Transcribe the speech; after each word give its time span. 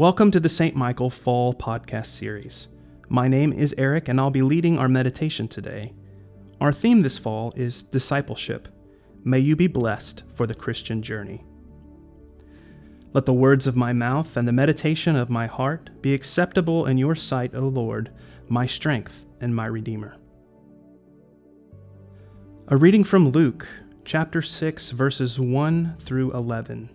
Welcome 0.00 0.30
to 0.30 0.40
the 0.40 0.48
St. 0.48 0.74
Michael 0.74 1.10
Fall 1.10 1.52
Podcast 1.52 2.06
Series. 2.06 2.68
My 3.10 3.28
name 3.28 3.52
is 3.52 3.74
Eric, 3.76 4.08
and 4.08 4.18
I'll 4.18 4.30
be 4.30 4.40
leading 4.40 4.78
our 4.78 4.88
meditation 4.88 5.46
today. 5.46 5.92
Our 6.58 6.72
theme 6.72 7.02
this 7.02 7.18
fall 7.18 7.52
is 7.54 7.82
discipleship. 7.82 8.68
May 9.24 9.40
you 9.40 9.56
be 9.56 9.66
blessed 9.66 10.24
for 10.32 10.46
the 10.46 10.54
Christian 10.54 11.02
journey. 11.02 11.44
Let 13.12 13.26
the 13.26 13.34
words 13.34 13.66
of 13.66 13.76
my 13.76 13.92
mouth 13.92 14.38
and 14.38 14.48
the 14.48 14.54
meditation 14.54 15.16
of 15.16 15.28
my 15.28 15.46
heart 15.46 15.90
be 16.00 16.14
acceptable 16.14 16.86
in 16.86 16.96
your 16.96 17.14
sight, 17.14 17.54
O 17.54 17.68
Lord, 17.68 18.10
my 18.48 18.64
strength 18.64 19.26
and 19.42 19.54
my 19.54 19.66
Redeemer. 19.66 20.16
A 22.68 22.76
reading 22.78 23.04
from 23.04 23.28
Luke, 23.28 23.68
chapter 24.06 24.40
6, 24.40 24.92
verses 24.92 25.38
1 25.38 25.96
through 25.98 26.32
11. 26.32 26.88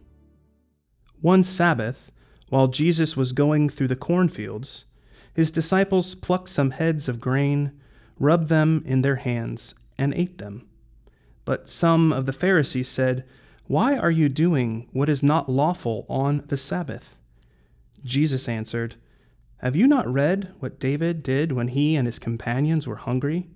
One 1.22 1.44
Sabbath, 1.44 2.12
while 2.50 2.68
Jesus 2.68 3.18
was 3.18 3.32
going 3.32 3.70
through 3.70 3.88
the 3.88 3.96
cornfields, 3.96 4.86
his 5.34 5.52
disciples 5.52 6.16
plucked 6.16 6.50
some 6.50 6.72
heads 6.72 7.10
of 7.10 7.20
grain, 7.20 7.74
rubbed 8.20 8.48
them 8.48 8.84
in 8.86 9.02
their 9.02 9.18
hands, 9.18 9.76
and 9.98 10.14
ate 10.14 10.38
them. 10.38 10.68
But 11.44 11.70
some 11.70 12.14
of 12.14 12.26
the 12.26 12.34
Pharisees 12.34 12.88
said, 12.88 13.26
Why 13.68 13.98
are 13.98 14.12
you 14.12 14.30
doing 14.30 14.88
what 14.92 15.10
is 15.10 15.22
not 15.22 15.50
lawful 15.50 16.06
on 16.10 16.44
the 16.48 16.58
Sabbath? 16.58 17.18
Jesus 18.04 18.48
answered, 18.48 18.96
Have 19.58 19.76
you 19.76 19.88
not 19.88 20.12
read 20.12 20.54
what 20.60 20.80
David 20.80 21.24
did 21.24 21.52
when 21.52 21.70
he 21.70 21.96
and 21.96 22.08
his 22.08 22.20
companions 22.20 22.88
were 22.88 22.96
hungry? 22.96 23.48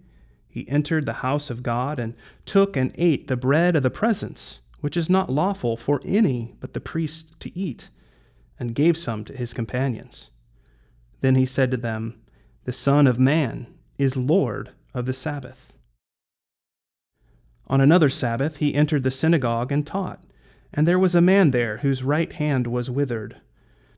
He 0.50 0.68
entered 0.68 1.06
the 1.06 1.14
house 1.14 1.50
of 1.50 1.64
God 1.64 2.00
and 2.00 2.16
took 2.46 2.76
and 2.76 2.92
ate 2.96 3.28
the 3.28 3.38
bread 3.38 3.76
of 3.76 3.84
the 3.84 3.92
presence, 3.92 4.62
which 4.82 4.98
is 4.98 5.10
not 5.10 5.32
lawful 5.32 5.78
for 5.78 6.02
any 6.04 6.56
but 6.60 6.74
the 6.74 6.80
priest 6.80 7.40
to 7.40 7.58
eat, 7.58 7.90
and 8.60 8.76
gave 8.76 8.98
some 8.98 9.24
to 9.26 9.34
his 9.34 9.54
companions. 9.54 10.32
Then 11.22 11.36
he 11.36 11.46
said 11.46 11.72
to 11.72 11.78
them, 11.78 12.20
The 12.66 12.74
Son 12.74 13.08
of 13.08 13.20
Man 13.20 13.68
is 13.98 14.18
Lord 14.18 14.72
of 14.94 15.06
the 15.06 15.14
Sabbath. 15.14 15.72
On 17.68 17.80
another 17.82 18.10
Sabbath 18.10 18.58
he 18.58 18.74
entered 18.74 19.04
the 19.04 19.12
synagogue 19.12 19.72
and 19.72 19.86
taught, 19.86 20.24
and 20.74 20.88
there 20.88 21.00
was 21.00 21.16
a 21.16 21.22
man 21.22 21.52
there 21.52 21.78
whose 21.78 22.04
right 22.04 22.32
hand 22.34 22.68
was 22.68 22.90
withered. 22.90 23.38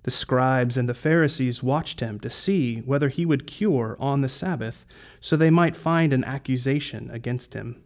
The 0.04 0.12
scribes 0.12 0.78
and 0.78 0.90
the 0.90 0.94
Pharisees 0.94 1.62
watched 1.62 2.00
him 2.00 2.20
to 2.20 2.30
see 2.30 2.80
whether 2.80 3.10
he 3.10 3.26
would 3.26 3.48
cure 3.48 3.96
on 4.00 4.22
the 4.22 4.30
Sabbath, 4.30 4.86
so 5.20 5.36
they 5.36 5.52
might 5.52 5.76
find 5.76 6.12
an 6.12 6.24
accusation 6.24 7.10
against 7.12 7.54
him. 7.54 7.82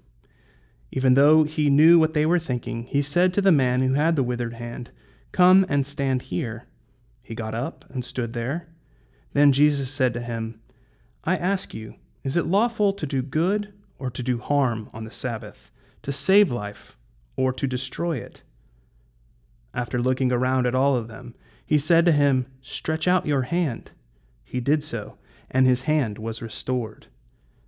Even 0.92 1.16
though 1.16 1.44
he 1.44 1.70
knew 1.70 2.00
what 2.00 2.14
they 2.14 2.26
were 2.26 2.40
thinking, 2.40 2.84
he 2.84 3.02
said 3.02 3.34
to 3.34 3.42
the 3.42 3.52
man 3.52 3.82
who 3.82 3.94
had 3.94 4.16
the 4.16 4.24
withered 4.24 4.54
hand, 4.54 4.92
Come 5.36 5.66
and 5.68 5.86
stand 5.86 6.22
here. 6.22 6.66
He 7.22 7.36
got 7.36 7.54
up 7.54 7.84
and 7.90 8.06
stood 8.06 8.32
there. 8.32 8.70
Then 9.34 9.52
Jesus 9.52 9.92
said 9.92 10.14
to 10.14 10.22
him, 10.22 10.62
I 11.26 11.36
ask 11.36 11.74
you, 11.74 11.96
is 12.24 12.38
it 12.38 12.46
lawful 12.46 12.94
to 12.94 13.06
do 13.06 13.22
good 13.22 13.74
or 14.00 14.10
to 14.10 14.24
do 14.24 14.38
harm 14.38 14.90
on 14.94 15.04
the 15.04 15.12
Sabbath, 15.12 15.72
to 16.04 16.14
save 16.14 16.54
life 16.54 16.96
or 17.36 17.52
to 17.52 17.68
destroy 17.68 18.16
it? 18.16 18.44
After 19.74 20.02
looking 20.02 20.32
around 20.32 20.68
at 20.68 20.74
all 20.74 20.96
of 20.96 21.10
them, 21.10 21.36
he 21.66 21.80
said 21.80 22.06
to 22.06 22.14
him, 22.14 22.46
Stretch 22.62 23.06
out 23.06 23.26
your 23.26 23.42
hand. 23.42 23.92
He 24.46 24.62
did 24.62 24.84
so, 24.84 25.18
and 25.52 25.68
his 25.68 25.82
hand 25.82 26.18
was 26.18 26.42
restored. 26.42 27.08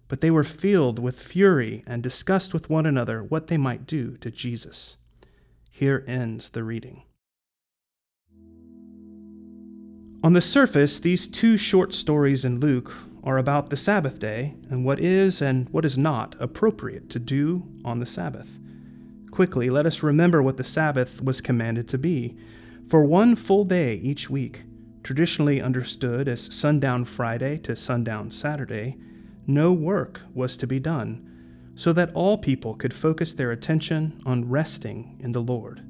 But 0.08 0.22
they 0.22 0.32
were 0.32 0.46
filled 0.46 1.00
with 1.00 1.20
fury 1.20 1.84
and 1.86 2.02
discussed 2.02 2.54
with 2.54 2.70
one 2.70 2.86
another 2.86 3.22
what 3.22 3.48
they 3.48 3.58
might 3.58 3.86
do 3.86 4.16
to 4.20 4.32
Jesus. 4.32 4.96
Here 5.70 6.06
ends 6.08 6.48
the 6.52 6.64
reading. 6.64 7.04
On 10.28 10.34
the 10.34 10.42
surface, 10.42 11.00
these 11.00 11.26
two 11.26 11.56
short 11.56 11.94
stories 11.94 12.44
in 12.44 12.60
Luke 12.60 12.94
are 13.24 13.38
about 13.38 13.70
the 13.70 13.78
Sabbath 13.78 14.20
day 14.20 14.56
and 14.70 14.84
what 14.84 15.00
is 15.00 15.42
and 15.42 15.70
what 15.70 15.86
is 15.86 15.98
not 15.98 16.36
appropriate 16.38 17.10
to 17.12 17.18
do 17.18 17.66
on 17.86 18.02
the 18.02 18.06
Sabbath. 18.06 18.60
Quickly, 19.32 19.70
let 19.70 19.86
us 19.86 20.04
remember 20.04 20.44
what 20.44 20.58
the 20.58 20.66
Sabbath 20.66 21.24
was 21.24 21.40
commanded 21.40 21.88
to 21.88 21.98
be 21.98 22.36
for 22.90 23.06
one 23.06 23.38
full 23.38 23.64
day 23.64 23.96
each 23.96 24.30
week, 24.30 24.64
traditionally 25.02 25.62
understood 25.62 26.28
as 26.28 26.54
sundown 26.54 27.06
Friday 27.06 27.58
to 27.60 27.74
sundown 27.78 28.30
Saturday, 28.30 28.98
no 29.48 29.72
work 29.72 30.20
was 30.34 30.58
to 30.58 30.68
be 30.68 30.78
done, 30.78 31.72
so 31.74 31.94
that 31.94 32.12
all 32.14 32.38
people 32.38 32.74
could 32.74 32.94
focus 32.94 33.32
their 33.32 33.52
attention 33.52 34.22
on 34.26 34.50
resting 34.50 35.16
in 35.22 35.32
the 35.32 35.40
Lord. 35.40 35.84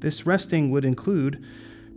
This 0.00 0.26
resting 0.26 0.70
would 0.70 0.84
include 0.84 1.42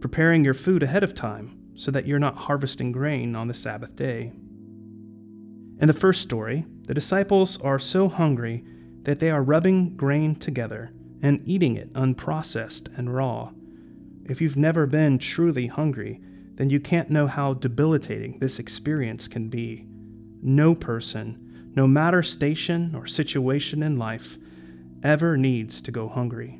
preparing 0.01 0.44
your 0.44 0.53
food 0.53 0.84
ahead 0.84 1.03
of 1.03 1.16
time 1.16 1.57
so 1.75 1.91
that 1.91 2.06
you're 2.06 2.19
not 2.19 2.35
harvesting 2.35 2.91
grain 2.91 3.35
on 3.35 3.47
the 3.47 3.53
Sabbath 3.53 3.95
day. 3.95 4.31
In 5.79 5.88
the 5.88 5.94
first 5.94 6.22
story, 6.22 6.66
the 6.84 6.94
disciples 6.94 7.59
are 7.62 7.79
so 7.79 8.09
hungry 8.09 8.66
that 9.03 9.19
they 9.19 9.31
are 9.31 9.41
rubbing 9.41 9.95
grain 9.95 10.35
together 10.35 10.91
and 11.22 11.41
eating 11.45 11.75
it 11.75 11.94
unprocessed 11.94 12.95
and 12.97 13.13
raw. 13.13 13.51
If 14.25 14.41
you've 14.41 14.57
never 14.57 14.85
been 14.85 15.17
truly 15.17 15.67
hungry, 15.67 16.19
then 16.56 16.69
you 16.69 16.79
can't 16.79 17.09
know 17.09 17.28
how 17.28 17.53
debilitating 17.53 18.40
this 18.40 18.59
experience 18.59 19.28
can 19.28 19.50
be. 19.50 19.85
No 20.41 20.75
person, 20.75 21.72
no 21.75 21.88
matter 21.88 22.22
station 22.22 22.94
or 22.95 23.07
situation 23.07 23.81
in 23.81 23.97
life, 23.97 24.38
ever 25.03 25.38
needs 25.38 25.81
to 25.81 25.91
go 25.91 26.07
hungry. 26.07 26.59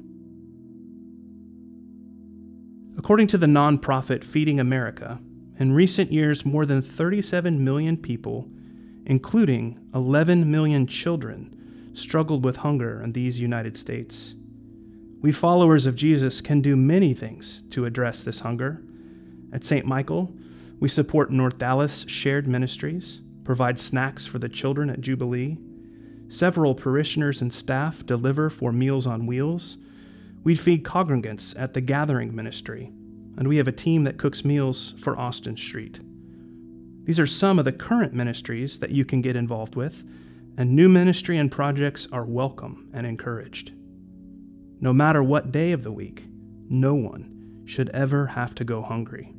According 2.98 3.28
to 3.28 3.38
the 3.38 3.46
nonprofit 3.46 4.24
Feeding 4.24 4.60
America, 4.60 5.20
in 5.58 5.74
recent 5.74 6.12
years, 6.12 6.46
more 6.46 6.66
than 6.66 6.82
37 6.82 7.64
million 7.64 7.96
people, 7.96 8.50
including 9.06 9.80
11 9.94 10.50
million 10.50 10.88
children, 10.88 11.92
struggled 11.94 12.44
with 12.44 12.58
hunger 12.58 13.02
in 13.02 13.12
these 13.12 13.40
United 13.40 13.78
States. 13.78 14.36
We 15.22 15.32
followers 15.32 15.86
of 15.86 15.96
Jesus 15.96 16.42
can 16.42 16.62
do 16.62 16.76
many 16.76 17.14
things 17.14 17.62
to 17.70 17.86
address 17.86 18.22
this 18.24 18.40
hunger. 18.40 18.82
At 19.54 19.64
St. 19.64 19.86
Michael, 19.86 20.34
we 20.80 20.90
support 20.90 21.32
North 21.32 21.60
Dallas 21.60 22.06
Shared 22.08 22.48
Ministries, 22.48 23.22
provide 23.44 23.78
snacks 23.78 24.26
for 24.26 24.40
the 24.40 24.50
children 24.50 24.90
at 24.90 25.02
Jubilee. 25.02 25.58
Several 26.28 26.74
parishioners 26.74 27.40
and 27.40 27.54
staff 27.54 28.06
deliver 28.06 28.50
for 28.50 28.72
Meals 28.72 29.06
on 29.06 29.28
Wheels. 29.28 29.78
We 30.44 30.56
feed 30.56 30.84
congregants 30.84 31.54
at 31.60 31.76
the 31.76 31.82
Gathering 31.82 32.36
Ministry, 32.36 32.92
and 33.38 33.48
we 33.48 33.58
have 33.58 33.68
a 33.68 33.72
team 33.72 34.06
that 34.06 34.18
cooks 34.18 34.44
meals 34.44 34.96
for 34.98 35.16
Austin 35.16 35.56
Street. 35.56 36.00
These 37.04 37.20
are 37.20 37.28
some 37.28 37.60
of 37.60 37.66
the 37.66 37.72
current 37.72 38.14
ministries 38.14 38.80
that 38.80 38.90
you 38.90 39.06
can 39.06 39.22
get 39.22 39.36
involved 39.36 39.76
with, 39.76 40.04
and 40.58 40.76
new 40.76 40.90
ministry 40.90 41.38
and 41.38 41.52
projects 41.52 42.08
are 42.12 42.26
welcome 42.26 42.90
and 42.92 43.06
encouraged. 43.06 43.74
No 44.80 44.92
matter 44.94 45.22
what 45.22 45.52
day 45.52 45.74
of 45.74 45.84
the 45.84 45.92
week, 45.92 46.26
no 46.68 46.96
one 46.96 47.64
should 47.66 47.90
ever 47.90 48.26
have 48.26 48.56
to 48.56 48.64
go 48.64 48.82
hungry. 48.82 49.36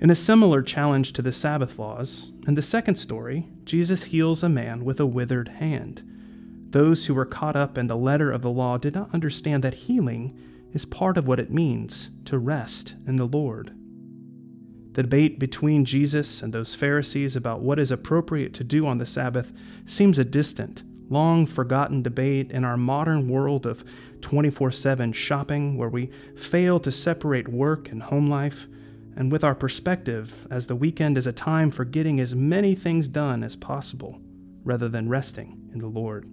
In 0.00 0.10
a 0.10 0.14
similar 0.14 0.62
challenge 0.62 1.12
to 1.14 1.22
the 1.22 1.32
Sabbath 1.32 1.76
laws, 1.76 2.30
in 2.46 2.54
the 2.54 2.62
second 2.62 2.94
story, 2.94 3.48
Jesus 3.64 4.04
heals 4.04 4.44
a 4.44 4.48
man 4.48 4.84
with 4.84 5.00
a 5.00 5.06
withered 5.06 5.48
hand. 5.48 6.04
Those 6.70 7.06
who 7.06 7.14
were 7.14 7.24
caught 7.24 7.56
up 7.56 7.78
in 7.78 7.86
the 7.86 7.96
letter 7.96 8.30
of 8.30 8.42
the 8.42 8.50
law 8.50 8.76
did 8.76 8.94
not 8.94 9.14
understand 9.14 9.64
that 9.64 9.74
healing 9.74 10.38
is 10.72 10.84
part 10.84 11.16
of 11.16 11.26
what 11.26 11.40
it 11.40 11.50
means 11.50 12.10
to 12.26 12.38
rest 12.38 12.94
in 13.06 13.16
the 13.16 13.26
Lord. 13.26 13.74
The 14.92 15.02
debate 15.02 15.38
between 15.38 15.86
Jesus 15.86 16.42
and 16.42 16.52
those 16.52 16.74
Pharisees 16.74 17.36
about 17.36 17.60
what 17.60 17.78
is 17.78 17.90
appropriate 17.90 18.52
to 18.54 18.64
do 18.64 18.86
on 18.86 18.98
the 18.98 19.06
Sabbath 19.06 19.52
seems 19.86 20.18
a 20.18 20.24
distant, 20.24 20.82
long 21.08 21.46
forgotten 21.46 22.02
debate 22.02 22.50
in 22.50 22.64
our 22.64 22.76
modern 22.76 23.28
world 23.28 23.64
of 23.64 23.84
24 24.20 24.72
7 24.72 25.12
shopping, 25.12 25.78
where 25.78 25.88
we 25.88 26.10
fail 26.36 26.80
to 26.80 26.92
separate 26.92 27.48
work 27.48 27.90
and 27.90 28.02
home 28.02 28.28
life, 28.28 28.66
and 29.16 29.32
with 29.32 29.44
our 29.44 29.54
perspective 29.54 30.46
as 30.50 30.66
the 30.66 30.76
weekend 30.76 31.16
is 31.16 31.26
a 31.26 31.32
time 31.32 31.70
for 31.70 31.84
getting 31.86 32.20
as 32.20 32.34
many 32.34 32.74
things 32.74 33.08
done 33.08 33.42
as 33.42 33.56
possible, 33.56 34.20
rather 34.64 34.88
than 34.88 35.08
resting 35.08 35.70
in 35.72 35.78
the 35.78 35.86
Lord. 35.86 36.28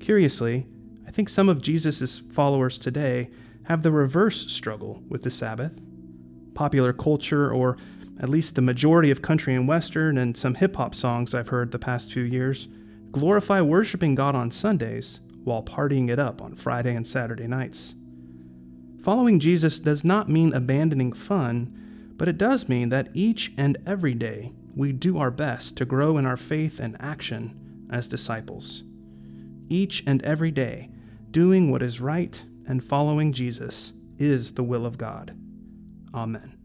Curiously, 0.00 0.66
I 1.06 1.10
think 1.10 1.28
some 1.28 1.48
of 1.48 1.60
Jesus' 1.60 2.18
followers 2.18 2.78
today 2.78 3.30
have 3.64 3.82
the 3.82 3.92
reverse 3.92 4.50
struggle 4.50 5.02
with 5.08 5.22
the 5.22 5.30
Sabbath. 5.30 5.72
Popular 6.54 6.92
culture, 6.92 7.52
or 7.52 7.76
at 8.18 8.28
least 8.28 8.54
the 8.54 8.62
majority 8.62 9.10
of 9.10 9.22
country 9.22 9.54
and 9.54 9.68
western 9.68 10.18
and 10.18 10.36
some 10.36 10.54
hip 10.54 10.76
hop 10.76 10.94
songs 10.94 11.34
I've 11.34 11.48
heard 11.48 11.70
the 11.70 11.78
past 11.78 12.12
few 12.12 12.22
years, 12.22 12.66
glorify 13.12 13.60
worshiping 13.60 14.14
God 14.14 14.34
on 14.34 14.50
Sundays 14.50 15.20
while 15.44 15.62
partying 15.62 16.10
it 16.10 16.18
up 16.18 16.42
on 16.42 16.56
Friday 16.56 16.94
and 16.94 17.06
Saturday 17.06 17.46
nights. 17.46 17.94
Following 19.02 19.38
Jesus 19.38 19.80
does 19.80 20.04
not 20.04 20.28
mean 20.28 20.52
abandoning 20.52 21.12
fun, 21.12 22.12
but 22.16 22.28
it 22.28 22.38
does 22.38 22.68
mean 22.68 22.88
that 22.88 23.08
each 23.14 23.52
and 23.56 23.78
every 23.86 24.14
day 24.14 24.52
we 24.74 24.92
do 24.92 25.18
our 25.18 25.30
best 25.30 25.76
to 25.76 25.84
grow 25.84 26.18
in 26.18 26.26
our 26.26 26.36
faith 26.36 26.78
and 26.78 26.96
action 27.00 27.86
as 27.90 28.08
disciples. 28.08 28.82
Each 29.70 30.02
and 30.04 30.20
every 30.22 30.50
day, 30.50 30.90
doing 31.30 31.70
what 31.70 31.80
is 31.80 32.00
right 32.00 32.44
and 32.66 32.84
following 32.84 33.32
Jesus 33.32 33.92
is 34.18 34.54
the 34.54 34.64
will 34.64 34.84
of 34.84 34.98
God. 34.98 35.34
Amen. 36.12 36.58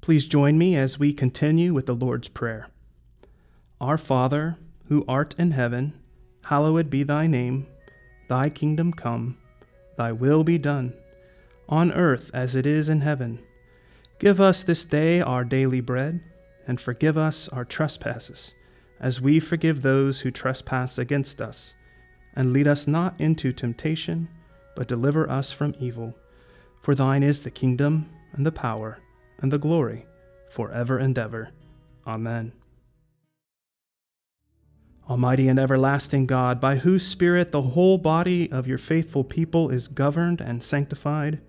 Please 0.00 0.26
join 0.26 0.58
me 0.58 0.76
as 0.76 0.98
we 0.98 1.14
continue 1.14 1.72
with 1.72 1.86
the 1.86 1.94
Lord's 1.94 2.28
Prayer. 2.28 2.68
Our 3.80 3.96
Father, 3.96 4.58
who 4.88 5.04
art 5.08 5.36
in 5.38 5.52
heaven, 5.52 5.94
hallowed 6.44 6.90
be 6.90 7.04
thy 7.04 7.26
name. 7.28 7.66
Thy 8.28 8.50
kingdom 8.50 8.92
come, 8.92 9.38
thy 9.96 10.10
will 10.10 10.42
be 10.42 10.58
done, 10.58 10.94
on 11.68 11.92
earth 11.92 12.30
as 12.34 12.56
it 12.56 12.66
is 12.66 12.88
in 12.88 13.02
heaven. 13.02 13.38
Give 14.18 14.40
us 14.40 14.62
this 14.62 14.84
day 14.84 15.20
our 15.20 15.44
daily 15.44 15.80
bread, 15.80 16.20
and 16.66 16.80
forgive 16.80 17.16
us 17.16 17.48
our 17.48 17.64
trespasses, 17.64 18.52
as 19.04 19.20
we 19.20 19.38
forgive 19.38 19.82
those 19.82 20.22
who 20.22 20.30
trespass 20.30 20.96
against 20.96 21.42
us. 21.42 21.74
And 22.34 22.54
lead 22.54 22.66
us 22.66 22.86
not 22.86 23.20
into 23.20 23.52
temptation, 23.52 24.28
but 24.74 24.88
deliver 24.88 25.28
us 25.28 25.52
from 25.52 25.74
evil. 25.78 26.14
For 26.80 26.94
thine 26.94 27.22
is 27.22 27.40
the 27.40 27.50
kingdom, 27.50 28.08
and 28.32 28.46
the 28.46 28.50
power, 28.50 29.00
and 29.40 29.52
the 29.52 29.58
glory, 29.58 30.06
for 30.48 30.72
ever 30.72 30.96
and 30.96 31.18
ever. 31.18 31.50
Amen. 32.06 32.52
Almighty 35.08 35.48
and 35.48 35.58
everlasting 35.58 36.24
God, 36.24 36.58
by 36.58 36.76
whose 36.76 37.06
Spirit 37.06 37.52
the 37.52 37.60
whole 37.60 37.98
body 37.98 38.50
of 38.50 38.66
your 38.66 38.78
faithful 38.78 39.22
people 39.22 39.68
is 39.68 39.86
governed 39.86 40.40
and 40.40 40.62
sanctified, 40.62 41.42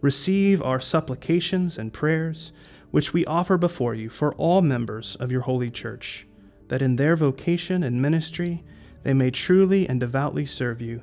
receive 0.00 0.62
our 0.62 0.78
supplications 0.78 1.76
and 1.76 1.92
prayers, 1.92 2.52
which 2.92 3.12
we 3.12 3.24
offer 3.24 3.58
before 3.58 3.92
you 3.92 4.08
for 4.08 4.32
all 4.36 4.62
members 4.62 5.16
of 5.16 5.32
your 5.32 5.40
holy 5.40 5.70
church, 5.70 6.28
that 6.72 6.80
in 6.80 6.96
their 6.96 7.16
vocation 7.16 7.82
and 7.82 8.00
ministry 8.00 8.64
they 9.02 9.12
may 9.12 9.30
truly 9.30 9.86
and 9.86 10.00
devoutly 10.00 10.46
serve 10.46 10.80
you, 10.80 11.02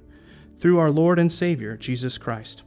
through 0.58 0.80
our 0.80 0.90
Lord 0.90 1.20
and 1.20 1.32
Savior, 1.32 1.78
Jesus 1.78 2.18
Christ, 2.18 2.64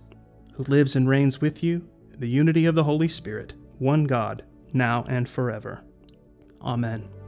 who 0.53 0.63
lives 0.63 0.95
and 0.95 1.09
reigns 1.09 1.41
with 1.41 1.65
you 1.65 1.85
in 2.13 2.21
the 2.21 2.29
unity 2.29 2.65
of 2.65 2.77
the 2.77 2.85
Holy 2.85 3.09
Spirit, 3.09 3.55
one 3.81 4.05
God, 4.05 4.45
now 4.73 5.05
and 5.09 5.29
forever. 5.29 5.83
Amen. 6.63 7.22